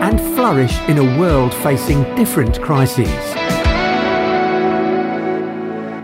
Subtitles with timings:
[0.00, 3.08] and flourish in a world facing different crises.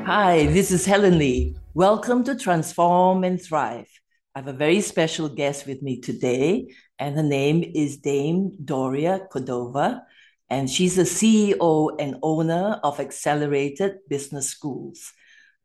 [0.05, 1.57] Hi, this is Helen Lee.
[1.75, 3.88] Welcome to Transform and Thrive.
[4.35, 9.29] I have a very special guest with me today, and her name is Dame Doria
[9.30, 10.02] Cordova,
[10.51, 15.13] and she's the CEO and owner of Excellerated Business Schools.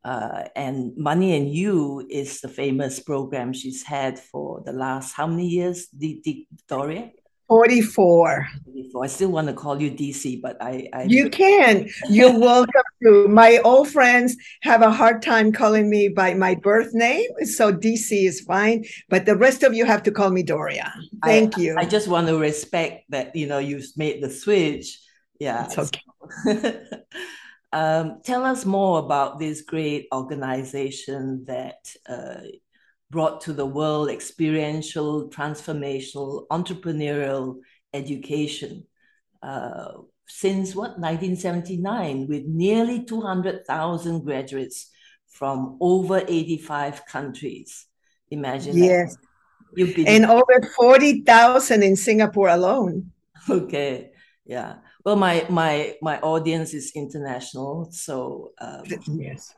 [0.03, 5.25] Uh, and Money and You is the famous program she's had for the last how
[5.25, 7.09] many years, D- D- Doria?
[7.49, 8.47] 44.
[8.65, 9.03] 44.
[9.03, 10.87] I still want to call you DC, but I.
[10.93, 11.89] I you can.
[12.07, 13.27] You're welcome to.
[13.27, 18.25] My old friends have a hard time calling me by my birth name, so DC
[18.25, 18.85] is fine.
[19.09, 20.93] But the rest of you have to call me Doria.
[21.25, 21.75] Thank I, you.
[21.77, 24.99] I just want to respect that you know you've made the switch.
[25.39, 25.65] Yeah.
[25.65, 26.85] It's okay.
[27.71, 32.41] Um, tell us more about this great organization that uh,
[33.09, 37.59] brought to the world experiential, transformational, entrepreneurial
[37.93, 38.85] education.
[39.41, 39.91] Uh,
[40.27, 44.91] since what, 1979, with nearly 200,000 graduates
[45.27, 47.87] from over 85 countries.
[48.29, 49.15] Imagine yes.
[49.15, 49.25] That.
[49.75, 53.11] You've been- and over 40,000 in Singapore alone.
[53.49, 54.11] Okay,
[54.49, 59.53] yeah well my my my audience is international so um, yes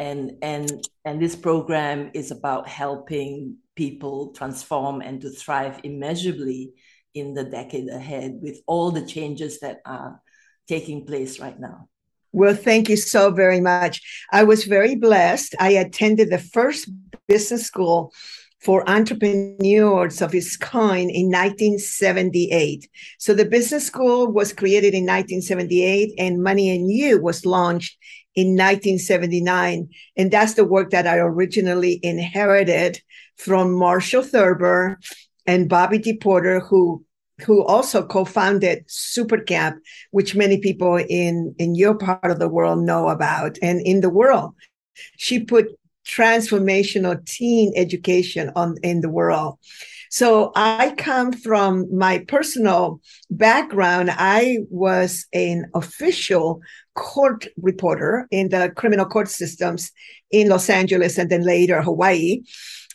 [0.00, 6.72] and and and this program is about helping people transform and to thrive immeasurably
[7.14, 10.20] in the decade ahead with all the changes that are
[10.66, 11.88] taking place right now.
[12.32, 14.00] Well thank you so very much.
[14.32, 15.54] I was very blessed.
[15.60, 16.88] I attended the first
[17.28, 18.12] business school
[18.60, 22.88] for entrepreneurs of its kind in 1978.
[23.18, 27.96] So the business school was created in 1978 and Money and You was launched
[28.34, 29.88] in 1979.
[30.16, 33.00] And that's the work that I originally inherited
[33.36, 34.98] from Marshall Thurber
[35.46, 37.04] and Bobbi DePorter, who
[37.46, 39.78] who also co-founded Supercamp,
[40.10, 44.10] which many people in, in your part of the world know about and in the
[44.10, 44.54] world.
[45.16, 45.68] She put
[46.10, 49.58] transformational teen education on in the world.
[50.10, 53.00] So I come from my personal
[53.30, 54.10] background.
[54.12, 56.60] I was an official
[56.96, 59.92] court reporter in the criminal court systems
[60.32, 62.42] in Los Angeles and then later Hawaii.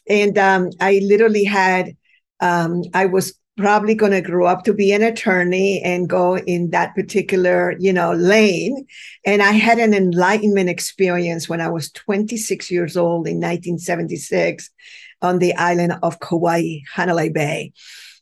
[0.09, 1.95] And um, I literally had,
[2.41, 6.71] um, I was probably going to grow up to be an attorney and go in
[6.71, 8.85] that particular you know lane.
[9.25, 14.69] And i had an enlightenment experience when i was 26 years old in 1976
[15.21, 17.73] on the island of kauai hanalei bay.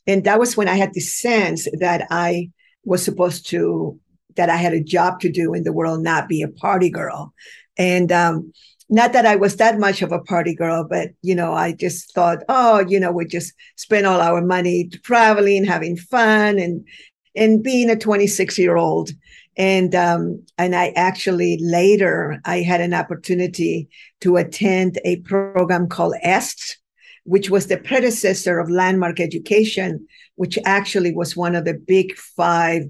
[0.06, 2.50] And that was when i had the sense that i
[2.84, 3.98] was supposed to
[4.36, 7.34] that i had a job to do in the world not be a party girl.
[7.76, 8.52] And um,
[8.88, 12.12] not that I was that much of a party girl, but you know, I just
[12.14, 16.86] thought, oh, you know, we just spend all our money traveling, having fun, and
[17.34, 19.10] and being a 26 year old.
[19.56, 23.88] And um, and I actually later I had an opportunity
[24.20, 26.78] to attend a program called EST,
[27.24, 32.82] which was the predecessor of Landmark Education, which actually was one of the big five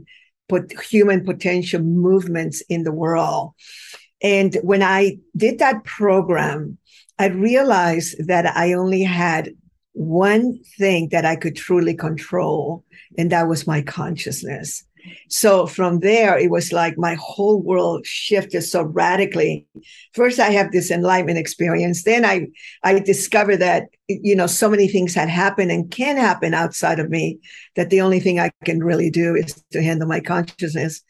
[0.48, 3.52] put human potential movements in the world.
[4.22, 6.78] And when I did that program,
[7.18, 9.50] I realized that I only had
[9.92, 12.84] one thing that I could truly control,
[13.16, 14.84] and that was my consciousness.
[15.28, 19.66] So from there, it was like my whole world shifted so radically.
[20.14, 22.04] First, I have this enlightenment experience.
[22.04, 22.48] Then I,
[22.82, 27.10] I discovered that, you know, so many things had happened and can happen outside of
[27.10, 27.38] me
[27.76, 31.02] that the only thing I can really do is to handle my consciousness.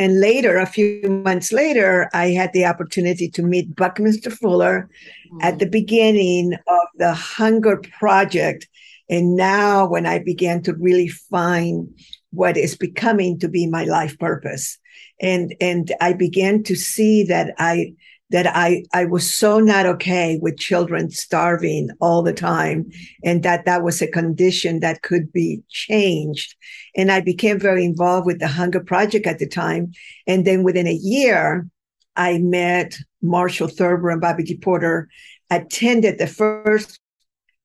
[0.00, 4.88] And later, a few months later, I had the opportunity to meet Buckminster Fuller
[5.28, 5.38] mm-hmm.
[5.42, 8.66] at the beginning of the Hunger Project.
[9.10, 11.86] And now, when I began to really find
[12.30, 14.78] what is becoming to be my life purpose,
[15.20, 17.92] and and I began to see that I
[18.30, 22.90] that I, I was so not okay with children starving all the time
[23.24, 26.54] and that that was a condition that could be changed.
[26.96, 29.92] And I became very involved with the Hunger Project at the time.
[30.26, 31.68] And then within a year,
[32.16, 35.06] I met Marshall Thurber and Bobbi DePorter,
[35.50, 37.00] attended the first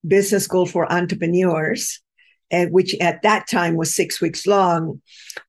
[0.05, 2.01] business school for entrepreneurs
[2.51, 5.01] which at that time was six weeks long.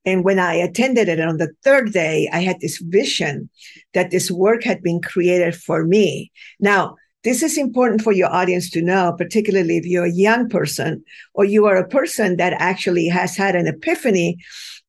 [0.04, 3.50] And when I attended it on the third day, I had this vision
[3.94, 6.32] that this work had been created for me.
[6.60, 11.04] Now, this is important for your audience to know, particularly if you're a young person
[11.34, 14.38] or you are a person that actually has had an epiphany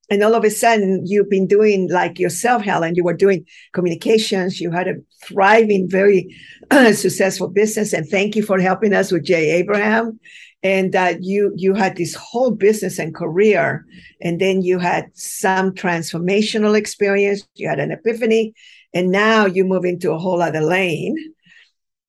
[0.10, 4.62] and all of a sudden you've been doing like yourself helen you were doing communications
[4.62, 6.36] you had a thriving very
[6.94, 10.20] successful business and thank you for helping us with jay abraham
[10.64, 13.86] and that you you had this whole business and career
[14.22, 18.54] and then you had some transformational experience you had an epiphany
[18.94, 21.16] and now you move into a whole other lane.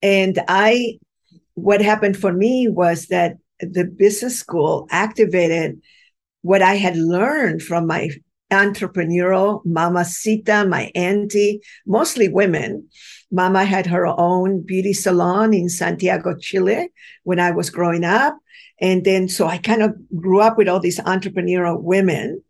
[0.02, 0.98] And i
[1.54, 5.80] what happened for me was that the business school activated
[6.42, 8.10] what I had learned from my
[8.50, 12.88] entrepreneurial mama Sita, my auntie, mostly women.
[13.30, 16.88] Mama had her own beauty salon in Santiago, Chile
[17.24, 18.38] when I was growing up.
[18.80, 22.42] And then, so I kind of grew up with all these entrepreneurial women.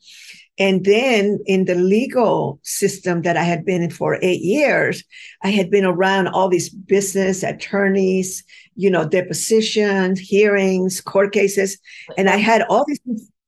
[0.59, 5.05] And then in the legal system that I had been in for eight years,
[5.43, 8.43] I had been around all these business attorneys,
[8.75, 11.79] you know, depositions, hearings, court cases.
[12.17, 12.99] And I had all this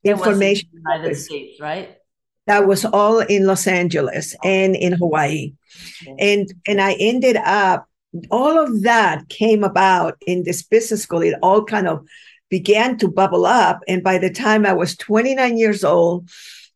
[0.05, 0.69] information.
[0.73, 1.97] United States, right?
[2.51, 5.53] That was all in Los Angeles and in Hawaii.
[6.19, 7.87] And and I ended up
[8.29, 11.23] all of that came about in this business school.
[11.23, 12.05] It all kind of
[12.49, 13.79] began to bubble up.
[13.87, 16.29] And by the time I was 29 years old,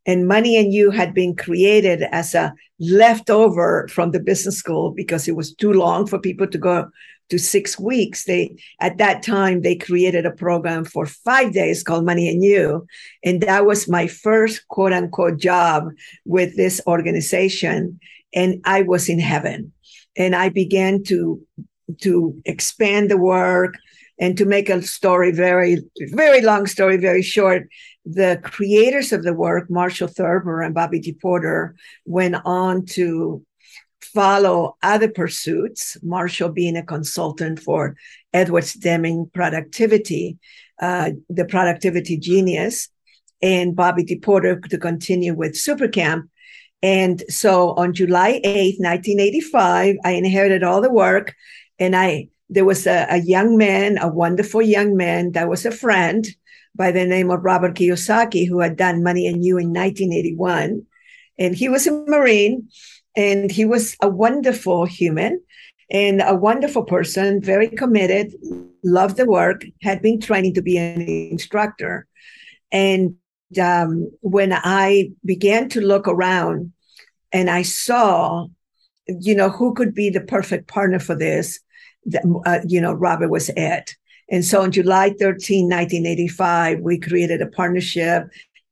[0.07, 5.27] and Money and You had been created as a leftover from the business school because
[5.27, 6.89] it was too long for people to go
[7.31, 8.25] to six weeks.
[8.25, 12.87] They at that time they created a program for five days called Money and You,
[13.25, 15.89] and that was my first quote unquote job
[16.25, 17.99] with this organization,
[18.35, 19.73] and I was in heaven,
[20.17, 21.41] and I began to
[22.01, 23.75] to expand the work
[24.19, 25.79] and to make a story very
[26.13, 27.69] very long story very short.
[28.07, 31.73] The creators of the work marshall thurber and bobbi deporter
[32.05, 33.45] went on to
[34.15, 37.97] follow other pursuits, Marshall being a consultant for
[38.33, 40.39] Edwards Deming Productivity,
[40.81, 42.89] uh, the productivity genius,
[43.43, 46.29] and Bobbi DePorter to continue with Supercamp.
[46.83, 51.35] And so on July 8th, 1985, I inherited all the work.
[51.79, 55.71] And I there was a, a young man, a wonderful young man that was a
[55.71, 56.27] friend
[56.75, 60.85] by the name of Robert Kiyosaki, who had done Money and You in 1981.
[61.39, 62.69] And he was a Marine
[63.17, 65.41] and he was a wonderful human
[65.91, 68.35] and a wonderful person, very committed,
[68.83, 72.07] loved the work, had been training to be an instructor.
[72.73, 73.17] And
[73.61, 76.73] um, when I began to look around
[77.33, 78.47] and I saw,
[79.07, 81.61] you know, who could be the perfect partner for this,
[82.47, 83.95] uh, you know, Robert was it.
[84.31, 88.25] And so on July 13, 1985, we created a partnership.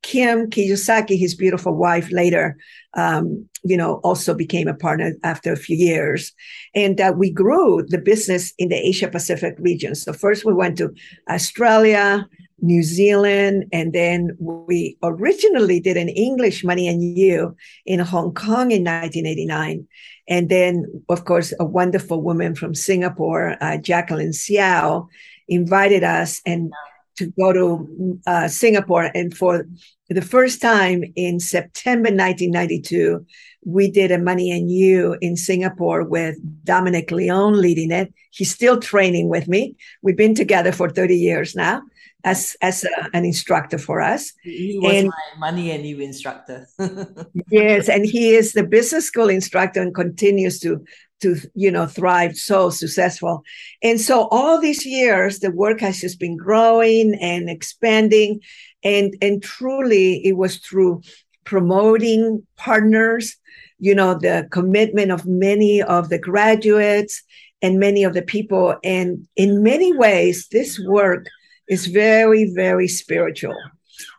[0.03, 2.57] Kim Kiyosaki, his beautiful wife, later
[2.95, 6.31] um, you know, also became a partner after a few years.
[6.75, 9.95] And uh, we grew the business in the Asia Pacific region.
[9.95, 10.93] So first we went to
[11.29, 12.27] Australia,
[12.61, 18.71] New Zealand, and then we originally did an English Money and You in Hong Kong
[18.71, 19.87] in 1989.
[20.29, 25.07] And then, of course, a wonderful woman from Singapore, uh, Jacqueline Xiao,
[25.49, 26.71] invited us and
[27.17, 29.09] to go to uh, Singapore.
[29.13, 29.65] And for
[30.09, 33.25] the first time in September 1992,
[33.65, 38.13] we did a Money and You in Singapore with Dominic Leone leading it.
[38.31, 39.75] He's still training with me.
[40.01, 41.81] We've been together for 30 years now
[42.23, 44.31] as as a, an instructor for us.
[44.43, 46.67] He was and, my Money and You instructor.
[47.49, 50.83] yes, and he is the business school instructor and continues to
[51.23, 53.43] to you know thrive so successful.
[53.81, 58.41] And so all these years the work has just been growing and expanding.
[58.83, 61.01] And and truly it was through
[61.45, 63.35] promoting partners
[63.79, 67.21] you know the commitment of many of the graduates
[67.61, 68.75] and many of the people.
[68.83, 71.27] And in many ways this work
[71.67, 73.55] is very very spiritual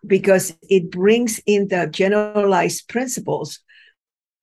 [0.06, 3.60] because it brings in the generalized principles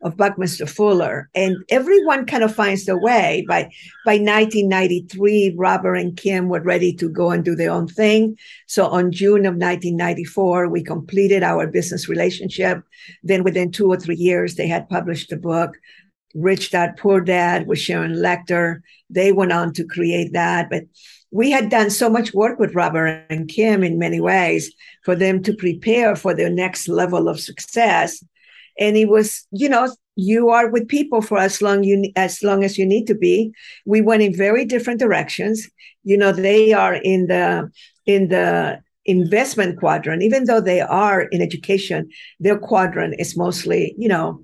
[0.04, 3.46] of Buckminster Fuller, and everyone kind of finds their way.
[3.48, 3.64] By
[4.06, 8.38] by 1993, Robert and Kim were ready to go and do their own thing.
[8.68, 12.84] So on June of 1994, we completed our business relationship.
[13.24, 15.78] Then within two or three years, they had published the book.
[16.34, 18.82] Rich Dad Poor Dad with Sharon Lechter.
[19.10, 20.84] They went on to create that, but
[21.32, 25.42] we had done so much work with Robert and Kim in many ways for them
[25.44, 28.24] to prepare for their next level of success
[28.80, 32.64] and it was you know you are with people for as long you as long
[32.64, 33.52] as you need to be.
[33.86, 35.70] We went in very different directions.
[36.04, 37.72] You know they are in the
[38.06, 42.10] in the investment quadrant, even though they are in education,
[42.40, 44.44] their quadrant is mostly, you know,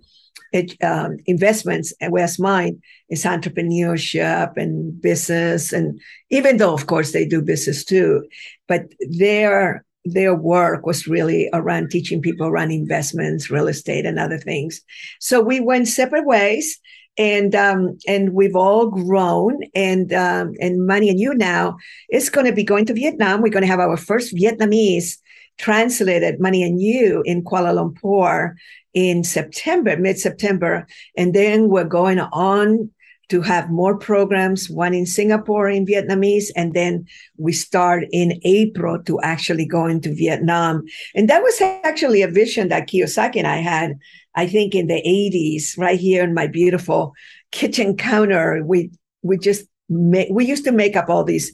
[0.54, 5.74] it, um, investments, whereas mine is entrepreneurship and business.
[5.74, 8.26] And even though, of course, they do business too,
[8.68, 8.86] but
[9.18, 14.82] their their work was really around teaching people around investments, real estate, and other things.
[15.20, 16.80] So we went separate ways
[17.18, 21.78] and um, and we've all grown and um, and money and you now
[22.10, 23.42] is going to be going to Vietnam.
[23.42, 25.18] We're going to have our first Vietnamese
[25.58, 28.54] translated money and you in Kuala Lumpur
[28.94, 30.86] in September, mid September,
[31.16, 32.92] and then we're going on
[33.30, 37.06] to have more programs, one in Singapore in Vietnamese, and then
[37.38, 40.84] we start in April to actually go into Vietnam.
[41.14, 43.98] And that was actually a vision that Kiyosaki and I had
[44.38, 47.14] I think in the 80s, right here in my beautiful
[47.52, 48.92] kitchen counter, we
[49.24, 51.52] we just make, we used to make up all these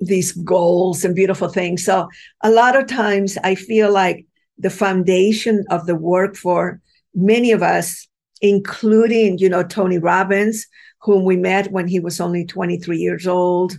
[0.00, 1.84] these goals and beautiful things.
[1.84, 2.08] So
[2.42, 4.26] a lot of times I feel like
[4.58, 6.80] the foundation of the work for
[7.16, 8.06] many of us,
[8.40, 10.66] including, you know, Tony Robbins,
[11.00, 13.76] whom we met when he was only 23 years old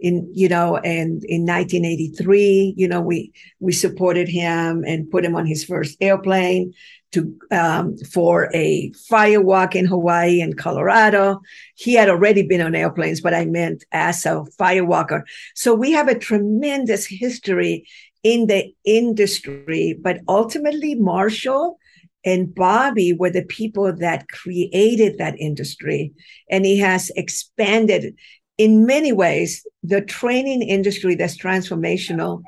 [0.00, 5.36] in you know and in 1983 you know we we supported him and put him
[5.36, 6.74] on his first airplane
[7.12, 11.40] to um, for a fire walk in Hawaii and Colorado.
[11.74, 15.24] He had already been on airplanes, but I meant as a fire walker.
[15.54, 17.86] So we have a tremendous history
[18.22, 21.78] in the industry, but ultimately Marshall
[22.24, 26.12] and Bobbi were the people that created that industry.
[26.50, 28.14] And he has expanded
[28.58, 32.42] in many ways the training industry that's transformational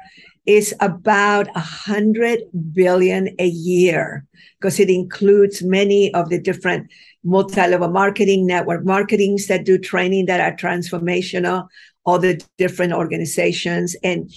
[0.46, 2.40] is about a hundred
[2.72, 4.26] billion a year
[4.60, 6.90] because it includes many of the different
[7.24, 11.66] multi-level marketing network marketings that do training that are transformational
[12.04, 14.30] all the different organizations and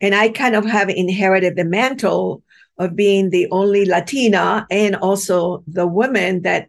[0.00, 2.44] and i kind of have inherited the mantle
[2.80, 6.66] of being the only latina and also the woman that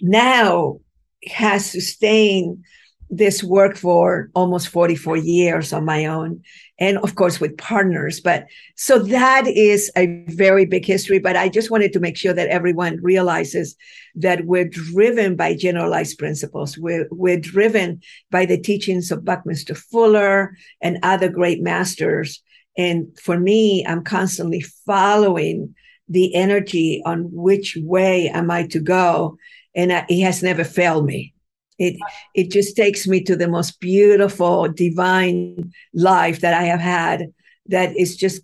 [0.00, 0.80] now
[1.28, 2.64] has sustained
[3.10, 6.42] this work for almost 44 years on my own
[6.78, 8.18] and of course with partners.
[8.20, 12.32] But so that is a very big history but i just wanted to make sure
[12.32, 13.76] that everyone realizes
[14.14, 16.76] that we're driven by generalized principles.
[16.76, 22.41] We're, we're driven by the teachings of buckminster fuller and other great masters
[22.76, 25.74] and for me i'm constantly following
[26.08, 29.36] the energy on which way am i to go
[29.74, 31.32] and it has never failed me
[31.78, 31.96] it
[32.34, 37.32] it just takes me to the most beautiful divine life that I have had.
[37.66, 38.42] That is just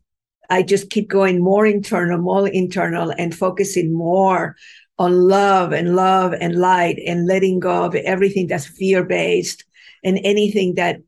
[0.50, 4.56] I just keep going more internal, more internal, and focusing more
[4.99, 9.64] on love and love and light and letting go of everything that's fear based
[10.02, 11.00] and anything that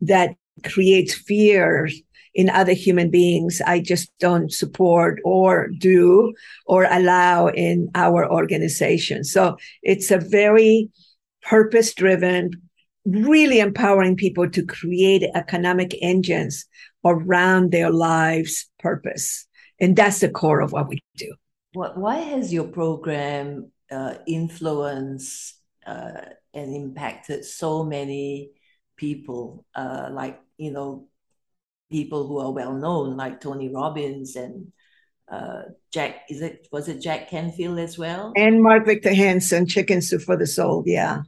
[0.00, 2.00] that creates fears
[2.36, 6.32] in other human beings i just don't support or do
[6.66, 10.88] or allow in our organization so it's a very
[11.46, 12.50] purpose driven,
[13.04, 16.66] really empowering people to create economic engines
[17.04, 19.46] around their lives' purpose.
[19.78, 21.34] And that's the core of what we do.
[21.74, 25.54] Why has your program uh, influenced
[25.86, 28.52] uh, and impacted so many
[28.96, 31.08] people, uh, like, you know,
[31.90, 34.72] people who are well known, like Tony Robbins and
[35.30, 35.62] uh,
[35.92, 38.32] Jack, is it, was it Jack Canfield as well?
[38.36, 40.84] And Mark Victor Hansen, Chicken Soup for the Soul.
[40.86, 41.22] Yeah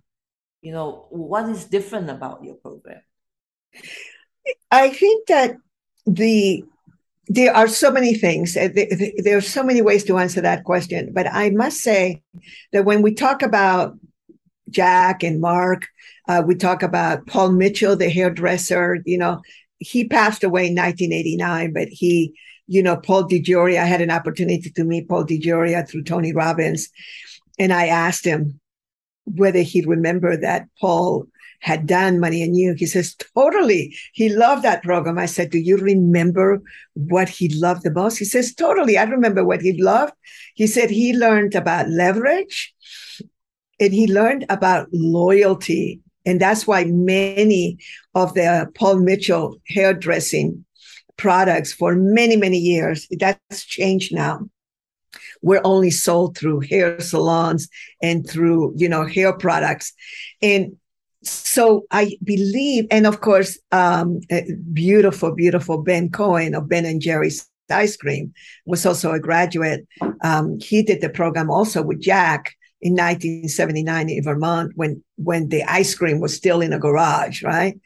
[0.61, 3.01] you know what is different about your program
[4.71, 5.57] i think that
[6.07, 6.65] the
[7.29, 11.27] there are so many things there are so many ways to answer that question but
[11.33, 12.23] i must say
[12.73, 13.97] that when we talk about
[14.71, 15.87] jack and mark
[16.29, 19.41] uh, we talk about paul mitchell the hairdresser you know
[19.79, 22.35] he passed away in 1989 but he
[22.67, 26.89] you know paul DeJoria i had an opportunity to meet paul DeJoria through tony robbins
[27.59, 28.61] and i asked him
[29.37, 31.27] whether he'd remember that Paul
[31.61, 32.75] had done Money and You.
[32.75, 33.95] He says, totally.
[34.13, 35.19] He loved that program.
[35.19, 36.61] I said, do you remember
[36.95, 38.19] what he loved the most?
[38.19, 38.97] He says, totally.
[38.97, 40.13] I remember what he loved.
[40.55, 42.73] He said he learned about leverage
[43.81, 46.01] and he learned about loyalty.
[46.29, 47.79] And that's why many
[48.15, 50.65] of the Paul Mitchell hairdressing
[51.17, 54.41] products for many, many years, that's changed now
[55.43, 57.69] We're only sold through hair salons
[58.03, 59.93] and through, you know, hair products.
[60.43, 60.77] And
[61.23, 64.21] so I believe, and of course, um,
[64.73, 68.33] beautiful, beautiful Ben Cohen of Ben and Jerry's ice cream
[68.67, 69.87] was also a graduate.
[70.23, 75.65] Um, he did the program also with Jack in 1979 in Vermont when when the
[75.65, 77.79] ice cream was still in a garage, right?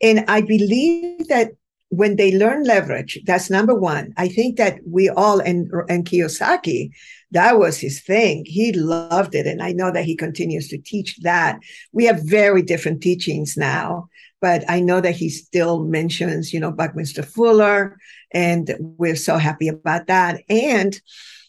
[0.00, 1.52] And I believe that
[1.90, 4.12] when they learn leverage, that's number one.
[4.16, 6.90] I think that we all and and Kiyosaki,
[7.30, 8.44] that was his thing.
[8.46, 11.58] He loved it, and I know that he continues to teach that.
[11.92, 14.08] We have very different teachings now,
[14.40, 17.96] but I know that he still mentions, you know, Buckminster Fuller,
[18.32, 20.42] and we're so happy about that.
[20.48, 20.98] And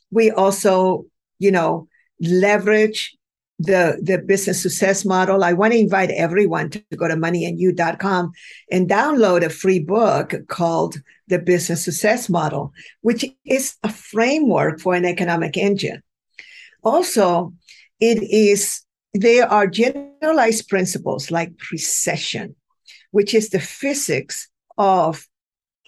[0.10, 1.06] we also,
[1.38, 1.89] you know,
[2.20, 3.16] leverage
[3.60, 5.44] the the business success model.
[5.44, 8.32] I want to invite everyone to go to moneyandyou.com
[8.72, 12.72] and download a free book called the business success model
[13.02, 16.02] which is a framework for an economic engine.
[16.84, 17.54] Also
[18.00, 18.82] it is
[19.14, 22.56] there are generalized principles like precession
[23.12, 24.48] which is the physics
[24.78, 25.28] of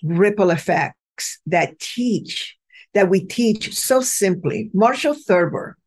[0.03, 2.57] ripple effects that teach
[2.93, 4.69] that we teach so simply.
[4.73, 5.77] Marshall thurber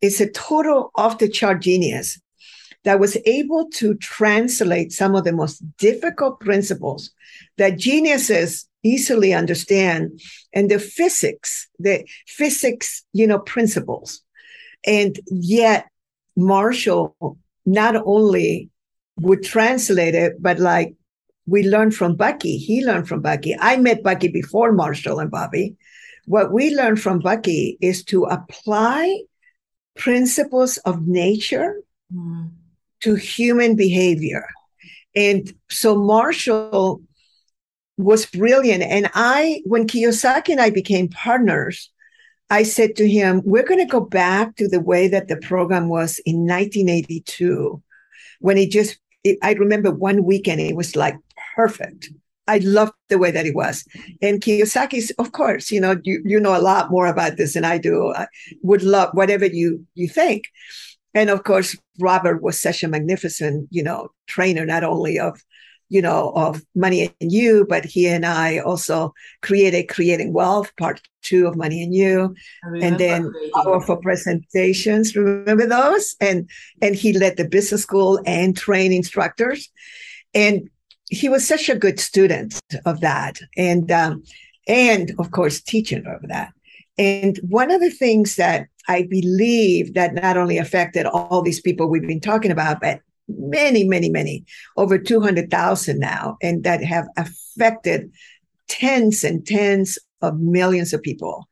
[0.00, 2.20] is a total off the chart genius
[2.84, 7.10] that was able to translate some of the most difficult principles
[7.58, 10.18] that geniuses easily understand
[10.54, 14.22] and the physics the physics you know principles.
[14.86, 15.88] And yet
[16.36, 18.70] marshall not only
[19.20, 20.94] would translate it but like
[21.46, 22.56] we learned from bucky.
[22.56, 23.56] He learned from bucky.
[23.58, 25.76] I met bucky before marshall and bobbi.
[26.26, 29.22] What we learned from bucky is to apply
[29.96, 31.82] principles of nature
[32.12, 32.50] mm.
[33.00, 34.46] to human behavior.
[35.14, 37.02] And so Marshall
[37.98, 38.82] was brilliant.
[38.82, 41.90] And I, when Kiyosaki and I became partners,
[42.48, 45.88] I said to him, We're going to go back to the way that the program
[45.88, 47.82] was in 1982
[48.40, 51.16] when it just, it, I remember one weekend, it was like
[51.54, 52.10] perfect.
[52.50, 53.84] I loved the way that it was.
[54.20, 57.64] And Kiyosaki's, of course, you know, you, you know a lot more about this than
[57.64, 58.12] I do.
[58.12, 58.26] I
[58.62, 60.42] would love whatever you you think.
[61.14, 65.40] And of course, Robert was such a magnificent, you know, trainer, not only of,
[65.88, 71.00] you know, of Money and You, but he and I also created Creating Wealth, part
[71.22, 72.34] two of Money and You.
[72.82, 75.16] And then powerful presentations.
[75.16, 76.16] Remember those?
[76.20, 76.48] And
[76.82, 79.68] and he led the business school and train instructors.
[80.34, 80.70] And
[81.10, 84.22] he was such a good student of that, and um,
[84.66, 86.52] and of course teaching of that.
[86.96, 91.88] And one of the things that I believe that not only affected all these people
[91.88, 94.44] we've been talking about, but many, many, many,
[94.76, 98.10] over 200,000 now, and that have affected
[98.68, 101.48] tens and tens of millions of people,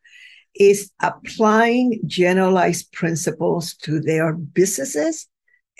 [0.54, 5.28] is applying generalized principles to their businesses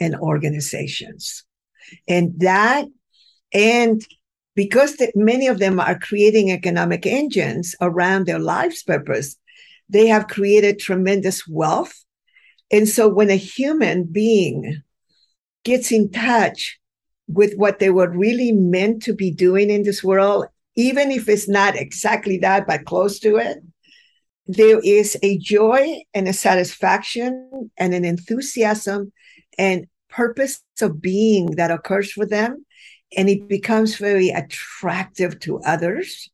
[0.01, 1.45] and organizations.
[2.07, 2.87] And that
[3.53, 4.03] and
[4.55, 9.37] because the, many of them are creating economic engines around their life's purpose,
[9.89, 12.05] they have created tremendous wealth.
[12.71, 14.83] And so when a human being
[15.65, 16.79] gets in touch
[17.29, 21.49] with what they were really meant to be doing in this world, even if it's
[21.49, 23.59] not exactly that, but close to it,
[24.47, 29.13] there is a joy and a satisfaction and an enthusiasm
[29.59, 32.65] and purpose of being that occurs for them
[33.17, 36.31] and it becomes very attractive to others.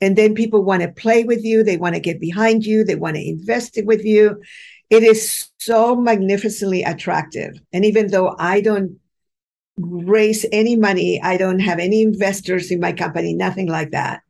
[0.00, 2.94] And then people want to play with you, they want to get behind you, they
[2.94, 4.40] want to invest it with you.
[4.88, 7.60] It is so magnificently attractive.
[7.72, 8.98] And even though I don't
[9.78, 14.22] raise any money, I don't have any investors in my company, nothing like that.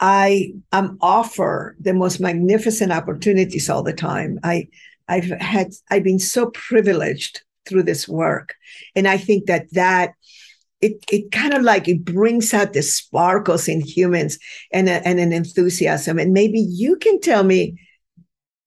[0.00, 4.38] I am offer the most magnificent opportunities all the time.
[4.42, 4.68] I
[5.08, 8.54] I've had I've been so privileged through this work,
[8.96, 10.14] and I think that that
[10.80, 14.38] it, it kind of like it brings out the sparkles in humans
[14.72, 16.18] and, a, and an enthusiasm.
[16.18, 17.78] And maybe you can tell me,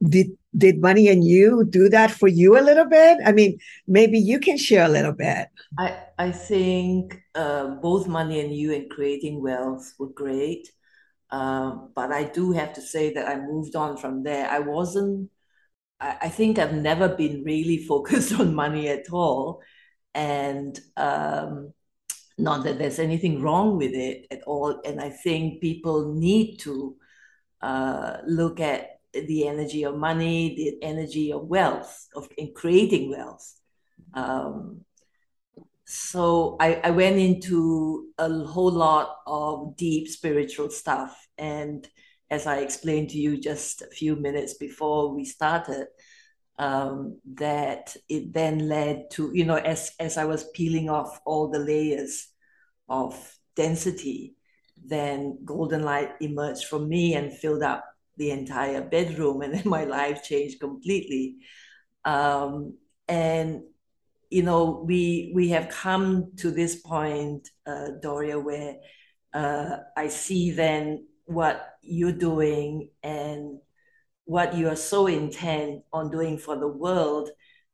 [0.02, 3.17] did did money and you do that for you a little bit?
[3.26, 5.47] I mean, maybe you can share a little bit.
[5.80, 10.69] I I think uh, both money and you and creating wealth were great,
[11.32, 14.47] um, but I do have to say that I moved on from there.
[14.47, 15.32] I wasn't.
[15.99, 19.62] I, I think I've never been really focused on money at all,
[20.13, 21.73] and um,
[22.38, 24.82] not that there's anything wrong with it at all.
[24.86, 26.96] And I think people need to
[27.62, 33.56] uh, look at the energy of money, the energy of wealth, of in creating wealth.
[34.13, 34.82] Um,
[35.86, 41.28] so I, I went into a whole lot of deep spiritual stuff.
[41.38, 41.88] And
[42.32, 45.88] as I explained to you just a few minutes before we started,
[46.60, 51.50] um, that it then led to, you know, as, as I was peeling off all
[51.50, 52.28] the layers
[52.88, 54.36] of density,
[54.86, 57.86] then golden light emerged from me and filled up
[58.18, 59.42] the entire bedroom.
[59.42, 61.38] And then my life changed completely.
[62.06, 63.63] Um, and
[64.30, 68.78] you know, we we have come to this point, uh, Doria, where
[69.32, 73.60] uh, I see then what you're doing and
[74.26, 77.30] what you are so intent on doing for the world,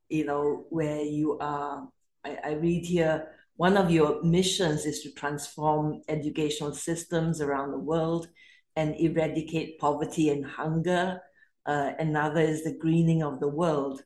[0.09, 1.87] you know, where you are.
[2.25, 7.77] I, I read here one of your missions is to transform educational systems around the
[7.77, 8.29] world
[8.75, 11.21] and eradicate poverty and hunger.
[11.65, 14.01] Uh, another is the greening of the world.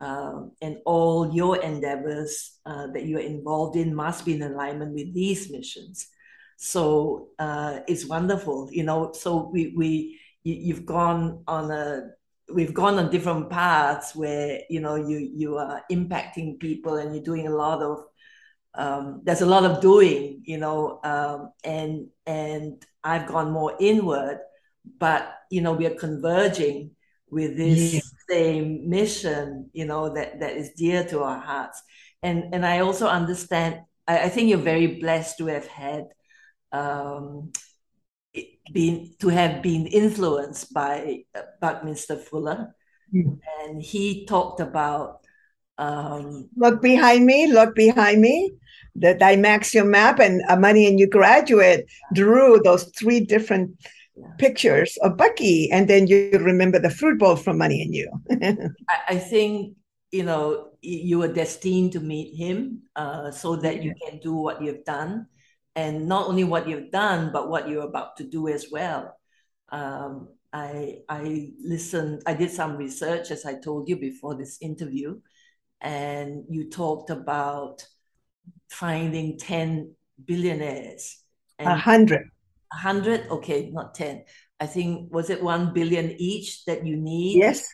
[0.00, 5.12] Um, and all your endeavors uh, that you're involved in must be in alignment with
[5.12, 6.08] these missions.
[6.58, 9.12] So uh, it's wonderful, you know.
[9.12, 10.20] So we we
[10.54, 12.10] you, have gone on a
[12.52, 17.24] we've gone on different paths where you know you you are impacting people and you're
[17.24, 18.04] doing a lot of
[18.76, 24.40] um, there's a lot of doing, you know, um, and and I've gone more inward,
[24.98, 26.90] but you know we are converging
[27.30, 28.00] with this yeah.
[28.28, 31.82] same mission, you know, that that is dear to our hearts,
[32.22, 33.80] and and I also understand.
[34.06, 36.08] I, I think you're very blessed to have had.
[36.70, 37.52] Um,
[38.72, 41.24] been to have been influenced by
[41.60, 42.74] Buckminster Fuller,
[43.14, 43.38] mm.
[43.62, 45.20] and he talked about
[45.78, 48.52] um, look behind me, look behind me.
[48.94, 53.76] The Dymaxion map and a Money and You graduate drew those three different
[54.38, 58.10] pictures of Bucky, and then you remember the fruit bowl from Money and You.
[59.08, 59.76] I think
[60.12, 64.62] you know you were destined to meet him, uh, so that you can do what
[64.62, 65.26] you've done,
[65.76, 69.16] and not only what you've done, but what you're about to do as well.
[69.68, 72.22] Um, I I listened.
[72.26, 75.20] I did some research, as I told you before this interview,
[75.80, 77.86] and you talked about
[78.70, 81.22] finding 10 billionaires.
[81.58, 82.30] A hundred.
[82.72, 83.28] A hundred?
[83.30, 84.24] Okay, not 10.
[84.58, 87.38] I think, was it 1 billion each that you need?
[87.38, 87.68] Yes.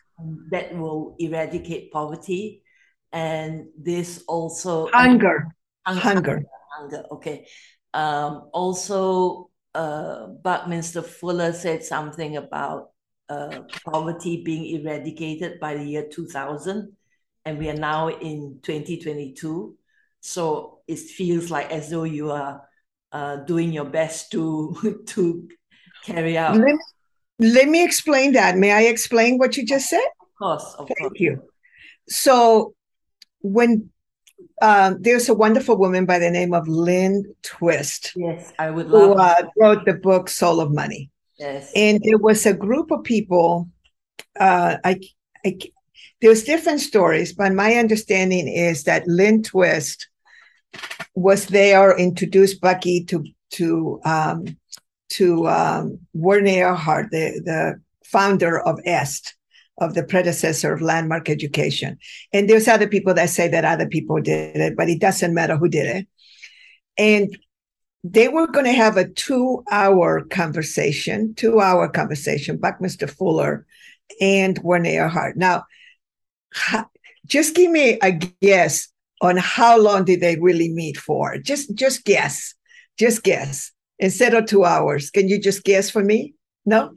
[0.51, 2.63] That will eradicate poverty.
[3.11, 4.89] And this also.
[4.91, 5.47] Hunger.
[5.85, 6.01] Hunger.
[6.01, 6.43] Hunger.
[6.77, 7.03] Hunger.
[7.11, 7.47] Okay.
[7.93, 12.91] Um, also, uh, Buckminster Fuller said something about
[13.29, 16.95] uh, poverty being eradicated by the year 2000.
[17.45, 19.75] And we are now in 2022.
[20.21, 22.63] So it feels like as though you are
[23.11, 25.47] uh, doing your best to to
[26.03, 26.57] carry out.
[26.57, 26.75] Let,
[27.39, 28.57] let, me explain that.
[28.57, 30.05] May I explain what you just said?
[30.21, 30.75] Of course.
[30.79, 31.19] Of Thank course.
[31.19, 31.43] you.
[32.07, 32.73] So
[33.41, 33.89] when
[34.63, 38.13] uh, there's a wonderful woman by the name of Lynn Twist.
[38.15, 39.17] Yes, I would love.
[39.17, 41.11] Who uh, wrote the book Soul of Money.
[41.37, 41.69] Yes.
[41.75, 43.67] And there was a group of people.
[44.39, 45.01] Uh, I,
[45.45, 45.59] I,
[46.21, 50.07] there's different stories, but my understanding is that Lynn Twist
[51.13, 54.45] was there, introduced Bucky to to um,
[55.09, 59.33] to um, Werner Erhard, the, the founder of EST,
[59.79, 61.97] of the predecessor of Landmark Education.
[62.31, 65.57] And there's other people that say that other people did it, but it doesn't matter
[65.57, 66.07] who did it.
[66.97, 67.37] And
[68.03, 73.65] they were going to have a two-hour conversation, two-hour conversation, Buckminster Fuller
[74.21, 75.35] and Werner Erhard.
[75.37, 75.63] Now,
[77.25, 78.89] just give me a guess
[79.21, 81.37] on how long did they really meet for?
[81.37, 82.53] Just just guess.
[82.99, 83.71] Just guess.
[83.97, 85.09] Instead of two hours.
[85.09, 86.35] Can you just guess for me?
[86.65, 86.93] No?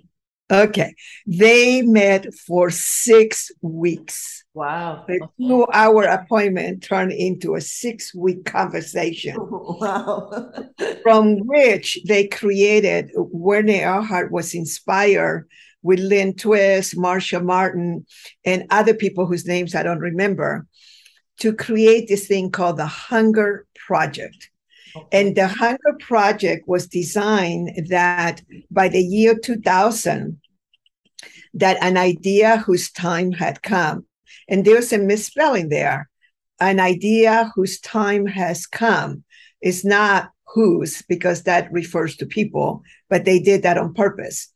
[0.51, 0.95] Okay.
[1.27, 4.45] They met for six weeks.
[4.55, 5.05] Wow.
[5.07, 5.49] The okay.
[5.49, 9.37] two hour appointment turned into a six week conversation.
[9.77, 10.53] Wow.
[11.03, 15.49] from which they created, Werner Erhard was inspired
[15.83, 18.07] with Lynn Twist, Marsha Martin,
[18.45, 20.67] and other people whose names I don't remember
[21.41, 24.51] to create this thing called the Hunger Project.
[25.13, 30.41] And the Hunger Project was designed that by the year 2000,
[31.55, 34.07] that an idea whose time had come,
[34.49, 36.09] and there's a misspelling there,
[36.61, 39.25] an idea whose time has come
[39.63, 44.51] is not whose, because that refers to people, but they did that on purpose.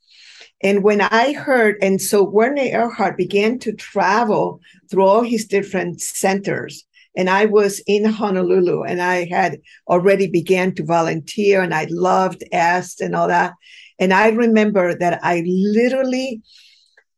[0.63, 6.01] And when I heard, and so Werner Erhard began to travel through all his different
[6.01, 6.85] centers.
[7.15, 12.43] And I was in Honolulu and I had already began to volunteer and I loved
[12.51, 13.53] EST and all that.
[13.99, 16.41] And I remember that I literally,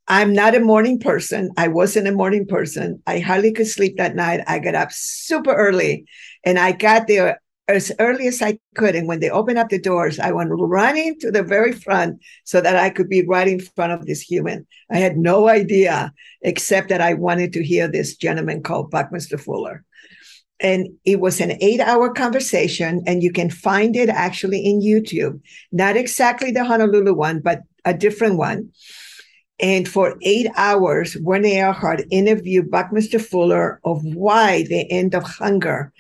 [0.08, 1.52] I'm not a morning person.
[1.58, 3.02] I wasn't a morning person.
[3.06, 4.42] I hardly could sleep that night.
[4.48, 6.06] I got up super early
[6.44, 8.96] and I got there as early as I could.
[8.96, 12.62] And when they opened up the doors, I went running to the very front so
[12.62, 14.68] that I could be right in front of this human.
[14.92, 19.84] I had no idea, except that I wanted to hear this gentleman called Buckminster Fuller.
[20.60, 25.42] And it was an eight hour conversation, and you can find it actually in YouTube.
[25.72, 28.70] Not exactly the Honolulu one, but a different one.
[29.60, 35.94] And for eight hours, Werner Erhard interviewed Buckminster Fuller of why the end of hunger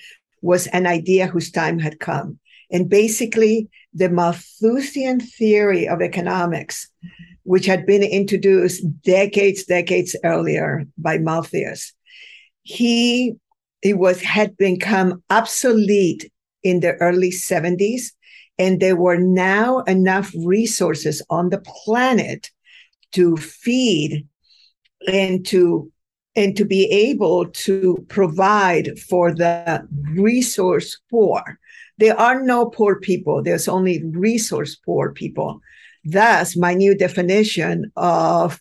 [0.43, 2.37] was an idea whose time had come.
[2.69, 6.87] And basically, the Malthusian theory of economics,
[7.43, 11.93] which had been introduced decades, decades earlier by Malthus.
[12.63, 13.35] He
[13.81, 16.31] it was had become obsolete
[16.63, 18.11] in the early 70s
[18.57, 22.51] and there were now enough resources on the planet
[23.11, 24.27] to feed
[25.07, 25.91] and to
[26.35, 31.59] and to be able to provide for the resource poor.
[31.97, 33.43] There are no poor people.
[33.43, 35.61] There's only resource poor people.
[36.05, 38.59] That's my new definition of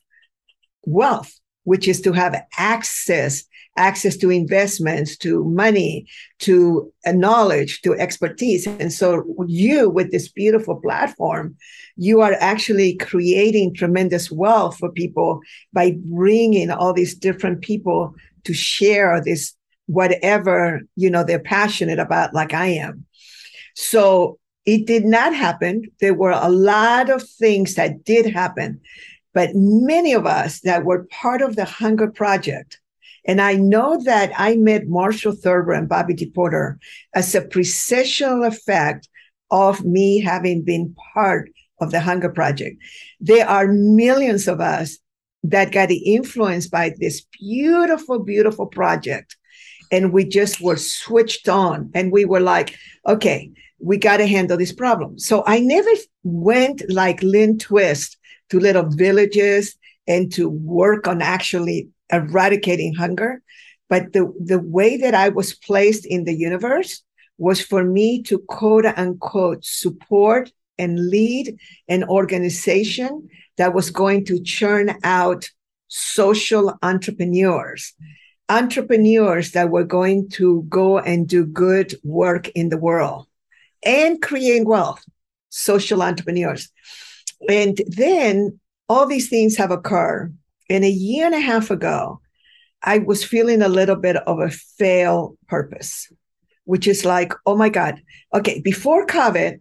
[0.85, 3.45] wealth which is to have access
[3.77, 6.07] access to investments, to money,
[6.41, 8.67] to uh, knowledge, to expertise.
[8.67, 11.57] And so, you, with this beautiful platform,
[11.97, 15.41] you are actually creating tremendous wealth for people
[15.73, 19.55] by bringing all these different people to share this
[19.87, 23.05] whatever you know they're passionate about like i am.
[23.75, 25.91] So it did not happen.
[26.01, 28.81] There were a lot of things that did happen
[29.35, 32.81] but many of us that were part of the hunger project
[33.25, 36.79] and I know that I met Marshall Thurber and Bobbi DePorter
[37.15, 39.09] as a precessional effect
[39.51, 42.83] of me having been part of the Hunger Project.
[43.21, 44.99] There are millions of us
[45.45, 49.37] that got influenced by this beautiful, beautiful project.
[49.91, 54.57] And we just were switched on and we were like, okay, we got to handle
[54.57, 55.19] this problem.
[55.19, 55.91] So I never
[56.23, 58.17] went like Lynn Twist
[58.53, 63.41] to little villages and to work on actually eradicating hunger.
[63.89, 67.03] But the, the way that I was placed in the universe
[67.39, 71.57] was for me to quote unquote support and lead
[71.89, 75.49] an organization that was going to churn out
[75.89, 77.95] social entrepreneurs,
[78.51, 83.27] entrepreneurs that were going to go and do good work in the world
[83.83, 85.03] and create wealth,
[85.49, 86.71] social entrepreneurs.
[87.49, 90.37] And then all these things have occurred
[90.73, 92.21] and a year and a half ago,
[92.83, 96.11] I was feeling a little bit of a fail purpose,
[96.65, 98.01] which is like, oh my God.
[98.35, 99.61] Okay, before COVID,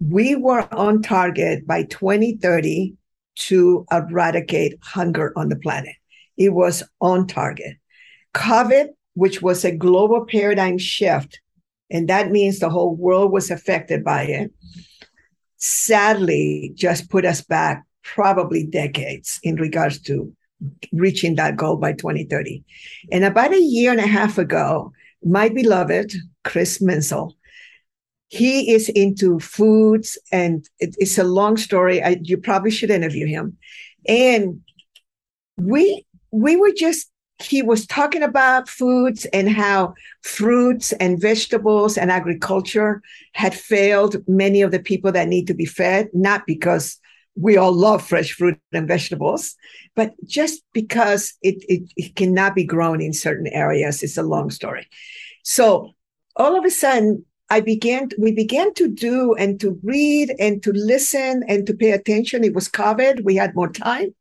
[0.00, 2.94] we were on target by 2030
[3.36, 5.94] to eradicate hunger on the planet.
[6.36, 7.76] It was on target.
[8.34, 11.40] COVID, which was a global paradigm shift,
[11.90, 14.52] and that means the whole world was affected by it,
[15.58, 20.32] sadly just put us back probably decades in regards to
[20.92, 22.64] reaching that goal by 2030.
[23.12, 24.92] And about a year and a half ago,
[25.22, 27.36] my beloved Chris Menzel,
[28.28, 32.02] he is into foods and it, it's a long story.
[32.02, 33.56] I, you probably should interview him.
[34.06, 34.60] And
[35.56, 42.10] we we were just he was talking about foods and how fruits and vegetables and
[42.10, 43.00] agriculture
[43.32, 46.98] had failed many of the people that need to be fed, not because
[47.36, 49.54] we all love fresh fruit and vegetables,
[49.94, 54.50] but just because it, it, it, cannot be grown in certain areas, it's a long
[54.50, 54.88] story.
[55.44, 55.94] So
[56.34, 60.72] all of a sudden, I began, we began to do and to read and to
[60.72, 62.42] listen and to pay attention.
[62.42, 64.14] It was COVID, we had more time.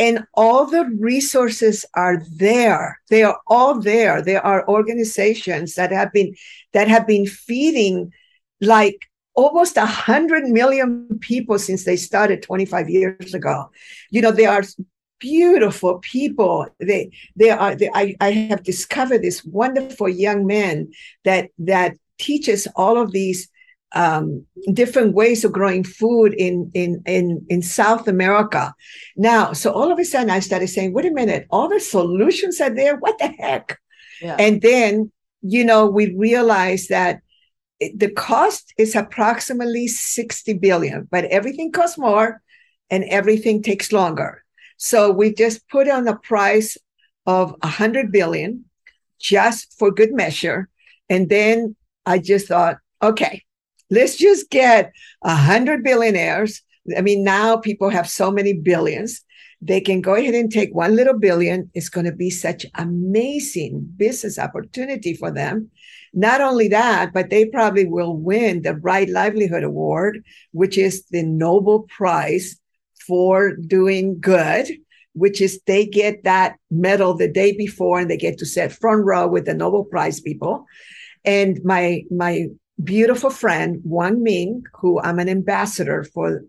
[0.00, 2.98] And all the resources are there.
[3.10, 4.22] They are all there.
[4.22, 6.34] There are organizations that have been
[6.72, 8.10] that have been feeding
[8.62, 13.70] like almost a 100 million people since they started 25 years ago.
[14.10, 14.62] You know, they are
[15.18, 16.66] beautiful people.
[16.80, 20.92] They they are they, I, I have discovered this wonderful young man
[21.24, 23.48] that that teaches all of these
[23.92, 28.72] um, different ways of growing food in, in in in South America.
[29.16, 32.60] Now, so all of a sudden I started saying, wait a minute, all the solutions
[32.60, 32.96] are there.
[32.96, 33.78] What the heck?
[34.20, 34.36] Yeah.
[34.38, 35.10] And then,
[35.42, 37.20] you know, we realized that
[37.80, 42.42] the cost is approximately 60 billion, but everything costs more
[42.90, 44.44] and everything takes longer.
[44.76, 46.76] So we just put on a price
[47.26, 48.66] of 100 billion
[49.18, 50.68] just for good measure.
[51.08, 53.44] And then I just thought, okay,
[53.90, 56.62] let's just get a 100 billionaires.
[56.96, 59.22] I mean, now people have so many billions.
[59.60, 61.70] They can go ahead and take one little billion.
[61.74, 65.70] It's going to be such amazing business opportunity for them
[66.12, 71.22] not only that, but they probably will win the Right Livelihood Award, which is the
[71.22, 72.56] Nobel Prize
[73.06, 74.68] for doing good,
[75.12, 79.04] which is they get that medal the day before and they get to sit front
[79.04, 80.66] row with the Nobel Prize people.
[81.24, 82.46] And my my
[82.82, 86.42] beautiful friend Huang Ming, who I'm an ambassador for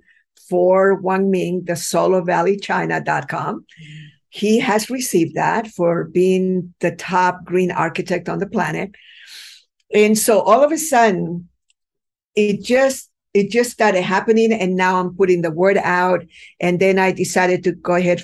[0.50, 3.66] for Huang Ming, the solarvalleychina.com.
[4.30, 8.92] He has received that for being the top green architect on the planet.
[9.94, 11.50] And so all of a sudden,
[12.36, 14.52] it just it just started happening.
[14.52, 16.24] And now I'm putting the word out.
[16.60, 18.24] And then I decided to go ahead,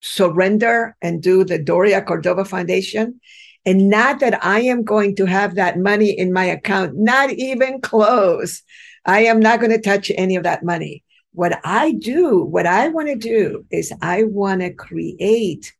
[0.00, 3.20] surrender and do the Doria Cordova Foundation.
[3.64, 7.80] And not that I am going to have that money in my account, not even
[7.80, 8.62] close.
[9.04, 11.04] I am not going to touch any of that money.
[11.32, 15.72] What I do, what I want to do is I want to create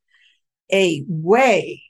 [0.73, 1.83] a way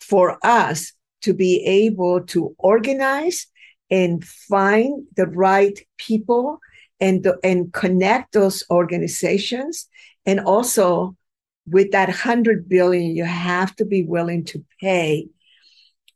[0.00, 3.46] for us to be able to organize
[3.90, 6.58] and find the right people
[7.00, 9.88] and, and connect those organizations.
[10.24, 11.16] And also
[11.72, 15.28] with that 100 billion, you have to be willing to pay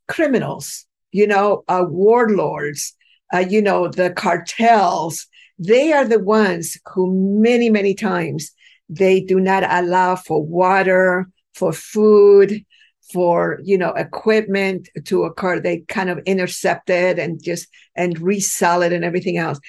[0.09, 2.95] criminals, you know, uh, warlords,
[3.35, 5.27] uh, you know, the cartels.
[5.59, 8.53] They are the ones who many, many times
[8.89, 12.65] they do not allow for water, for food,
[13.13, 18.83] for you know equipment to occur they kind of intercept it and just and resell
[18.83, 19.61] it and everything else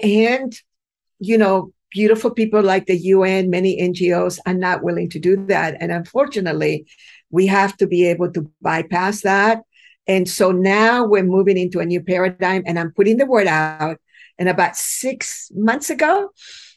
[0.00, 0.60] and
[1.18, 5.76] you know beautiful people like the un many ngos are not willing to do that.
[5.80, 6.86] And unfortunately
[7.30, 9.62] we have to be able to bypass that.
[10.06, 13.98] And so now we're moving into a new paradigm and i'm putting the word out.
[14.38, 16.30] And about six months ago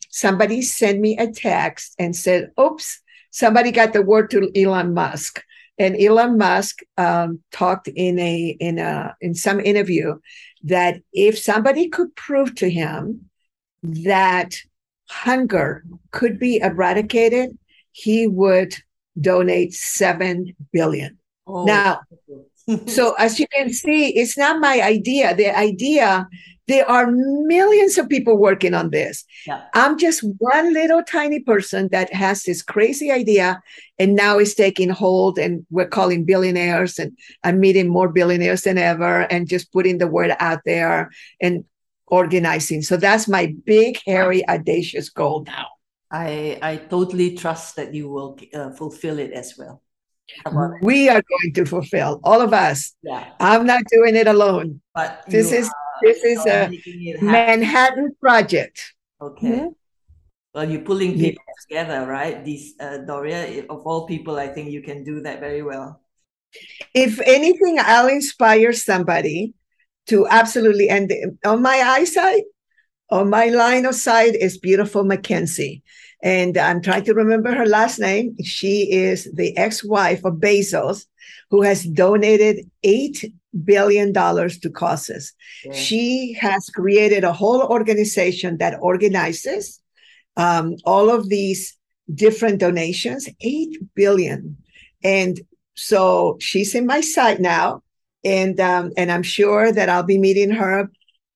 [0.09, 3.01] somebody sent me a text and said oops
[3.31, 5.43] somebody got the word to elon musk.
[5.79, 10.17] And Elon Musk um, talked in a in a in some interview
[10.63, 13.29] that if somebody could prove to him
[13.83, 14.55] that
[15.09, 17.57] hunger could be eradicated,
[17.91, 18.73] he would
[19.19, 21.17] donate seven billion.
[21.45, 21.65] Oh.
[21.65, 22.01] Now,
[22.87, 25.35] so as you can see, it's not my idea.
[25.35, 26.27] The idea
[26.67, 29.23] there are millions of people working on this.
[29.45, 29.61] Yeah.
[29.73, 33.61] I'm just one little tiny person that has this crazy idea
[33.97, 38.77] and now is taking hold and we're calling billionaires and I'm meeting more billionaires than
[38.77, 41.09] ever and just putting the word out there
[41.41, 41.63] and
[42.07, 42.81] organizing.
[42.81, 45.67] So that's my big, hairy, audacious goal now.
[46.09, 49.81] I, I totally trust that you will uh, fulfill it as well.
[50.81, 52.93] We are going to fulfill all of us.
[53.01, 53.31] Yeah.
[53.39, 54.81] I'm not doing it alone.
[54.93, 56.69] But this is this is a
[57.21, 58.93] Manhattan project.
[59.21, 59.47] Okay.
[59.47, 59.67] Mm-hmm.
[60.53, 61.65] Well, you're pulling people yes.
[61.67, 62.43] together, right?
[62.43, 66.01] These uh, Doria, of all people, I think you can do that very well.
[66.93, 69.53] If anything, I'll inspire somebody
[70.07, 70.89] to absolutely.
[70.89, 71.11] And
[71.45, 72.43] on my eyesight,
[73.09, 75.83] on my line of sight is beautiful Mackenzie.
[76.23, 78.35] And I'm trying to remember her last name.
[78.43, 81.05] She is the ex wife of Bezos,
[81.51, 83.31] who has donated $8
[83.63, 85.33] billion to causes.
[85.63, 85.73] Yeah.
[85.73, 89.79] She has created a whole organization that organizes
[90.35, 91.77] um, all of these
[92.13, 94.57] different donations, 8 billion.
[95.03, 95.39] And
[95.75, 97.83] so she's in my sight now.
[98.27, 100.89] And, um, and I'm sure that I'll be meeting her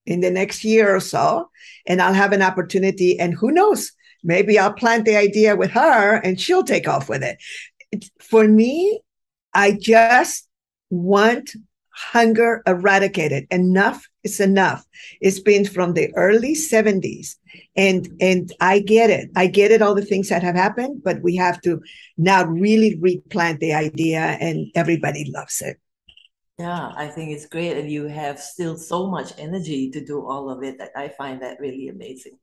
[0.06, 1.50] in the next year or so.
[1.88, 3.18] And I'll have an opportunity.
[3.18, 3.92] And who knows,
[4.24, 7.38] maybe I'll plant the idea with her and she'll take off with it.
[8.20, 9.00] For me,
[9.54, 10.48] I just
[10.90, 11.52] want
[11.90, 13.48] hunger eradicated.
[13.52, 14.86] Enough is enough.
[15.22, 17.36] It's been from the early 70s.
[17.76, 19.30] And and I get it.
[19.36, 21.82] I get it, all the things that have happened, but we have to
[22.18, 25.78] now really replant the idea and everybody loves it.
[26.62, 27.76] Yeah, I think it's great.
[27.76, 30.78] And you have still so much energy to do all of it.
[30.78, 32.38] That I find that really amazing.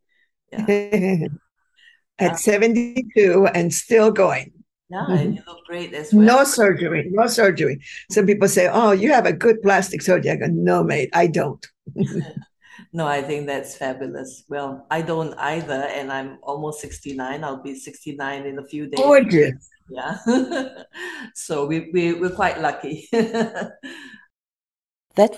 [0.53, 1.29] Yeah.
[2.19, 4.53] At uh, 72 and still going.
[4.91, 5.13] Yeah, mm-hmm.
[5.13, 6.25] and you look great as well.
[6.25, 7.79] No surgery, no surgery.
[8.11, 11.29] Some people say, "Oh, you have a good plastic surgery." I go, "No, mate, I
[11.29, 11.65] don't."
[12.93, 14.45] no, I think that's fabulous.
[14.49, 17.45] Well, I don't either, and I'm almost 69.
[17.45, 18.99] I'll be 69 in a few days.
[18.99, 19.69] Gorgeous.
[19.89, 20.19] Yeah.
[21.35, 23.09] so we, we, we're quite lucky.
[23.13, 23.79] that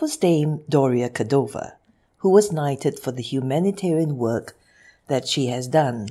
[0.01, 1.75] was Dame Doria Cordova,
[2.19, 4.57] who was knighted for the humanitarian work
[5.09, 6.09] that she has done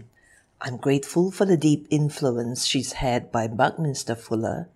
[0.61, 4.67] I'm grateful for the deep influence she's had by Buckminster Fuller,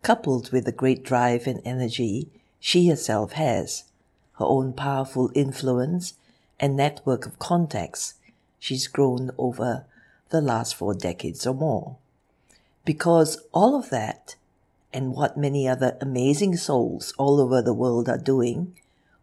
[0.00, 2.28] coupled with the great drive and energy
[2.60, 3.82] she herself has,
[4.38, 6.14] her own powerful influence
[6.60, 8.14] and network of contacts
[8.60, 9.84] she's grown over
[10.28, 11.96] the last four decades or more.
[12.84, 14.36] Because all of that,
[14.92, 18.76] and what many other amazing souls all over the world are doing,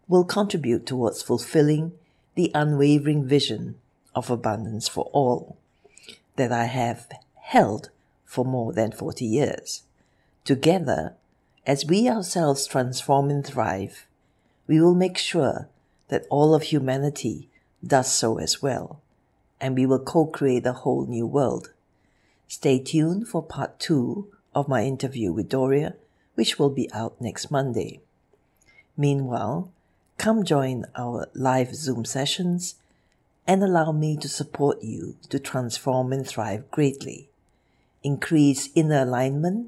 [0.08, 1.92] will contribute towards fulfilling
[2.36, 3.76] the unwavering vision
[4.16, 5.58] of abundance for all
[6.36, 7.08] that I have
[7.42, 7.90] held
[8.26, 9.84] for more than 40 years.
[10.46, 11.16] Together,
[11.68, 14.08] as we ourselves transform and thrive,
[14.68, 15.68] we will make sure
[16.08, 17.50] that all of humanity
[17.86, 19.02] does so as well,
[19.60, 21.74] and we will co-create a whole new world.
[22.50, 25.94] Stay tuned for part two of my interview with Doria,
[26.34, 28.02] which will be out next Monday.
[28.98, 29.72] Meanwhile,
[30.18, 32.74] come join our live Zoom sessions
[33.46, 37.30] and allow me to support you to transform and thrive greatly.
[38.02, 39.68] Increase inner alignment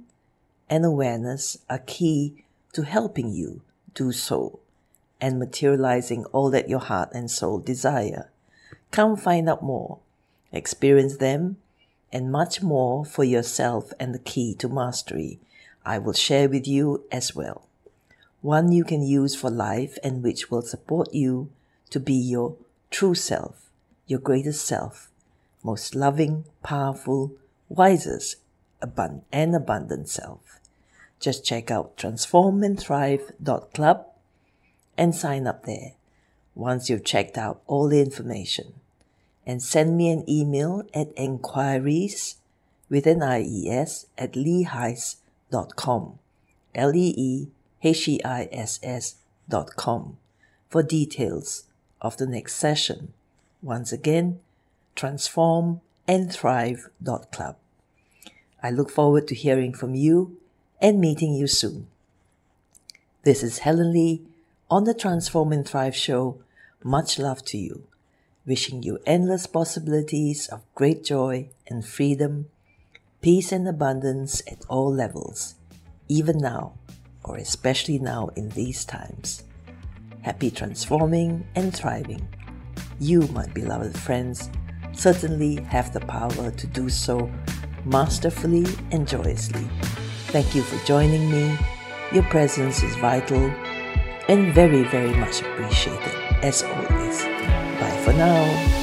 [0.67, 3.61] and awareness are key to helping you
[3.93, 4.59] do so
[5.21, 8.31] and materializing all that your heart and soul desire.
[8.89, 9.99] Come find out more,
[10.51, 11.57] experience them,
[12.11, 15.39] and much more for yourself and the key to mastery
[15.85, 17.67] I will share with you as well.
[18.41, 21.49] One you can use for life and which will support you
[21.89, 22.55] to be your
[22.89, 23.69] true self,
[24.05, 25.09] your greatest self,
[25.63, 27.33] most loving, powerful,
[27.69, 28.37] wisest,
[28.81, 30.59] abund- and abundant self.
[31.19, 34.05] Just check out transformandthrive.club
[34.97, 35.93] and sign up there
[36.55, 38.73] once you've checked out all the information.
[39.45, 42.35] And send me an email at enquiries
[42.89, 46.19] with an IES at leeheiss.com.
[46.75, 47.47] L E E
[47.83, 49.15] H E I S S
[49.49, 50.17] dot com
[50.69, 51.63] for details
[51.99, 53.13] of the next session.
[53.61, 54.39] Once again,
[54.95, 56.89] transform and thrive
[57.31, 57.55] club.
[58.63, 60.37] I look forward to hearing from you
[60.81, 61.87] and meeting you soon.
[63.23, 64.21] This is Helen Lee
[64.69, 66.41] on the Transform and Thrive show.
[66.83, 67.83] Much love to you.
[68.45, 72.47] Wishing you endless possibilities of great joy and freedom,
[73.21, 75.55] peace and abundance at all levels,
[76.07, 76.73] even now,
[77.23, 79.43] or especially now in these times.
[80.23, 82.27] Happy transforming and thriving.
[82.99, 84.49] You, my beloved friends,
[84.91, 87.29] certainly have the power to do so
[87.85, 89.67] masterfully and joyously.
[90.27, 91.57] Thank you for joining me.
[92.11, 93.51] Your presence is vital
[94.27, 97.50] and very, very much appreciated, as always.
[98.03, 98.80] For now.